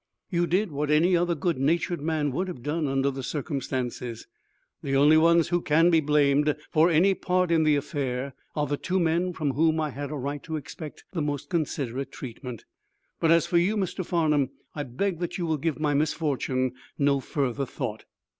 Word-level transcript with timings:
You 0.31 0.47
did 0.47 0.71
what 0.71 0.89
any 0.89 1.15
other 1.15 1.35
good 1.35 1.59
natured 1.59 2.01
man 2.01 2.31
would 2.31 2.47
have 2.47 2.63
done 2.63 2.87
under 2.87 3.11
the 3.11 3.21
circumstances. 3.21 4.25
The 4.81 4.95
only 4.95 5.15
ones 5.15 5.49
who 5.49 5.61
can 5.61 5.91
be 5.91 5.99
blamed 5.99 6.55
for 6.71 6.89
any 6.89 7.13
part 7.13 7.51
in 7.51 7.61
the 7.65 7.75
affair 7.75 8.33
are 8.55 8.65
the 8.65 8.77
two 8.77 8.99
men 8.99 9.31
from 9.33 9.51
whom 9.51 9.79
I 9.79 9.91
had 9.91 10.09
a 10.09 10.15
right 10.15 10.41
to 10.41 10.55
expect 10.55 11.03
the 11.11 11.21
most 11.21 11.49
considerate 11.51 12.11
treatment. 12.11 12.65
But 13.19 13.29
as 13.29 13.45
for 13.45 13.59
you, 13.59 13.77
Mr. 13.77 14.03
Farnum, 14.03 14.49
I 14.73 14.81
beg 14.81 15.19
that 15.19 15.37
you 15.37 15.45
will 15.45 15.57
give 15.57 15.79
my 15.79 15.93
misfortune 15.93 16.71
no 16.97 17.19
further 17.19 17.67
thought." 17.67 18.05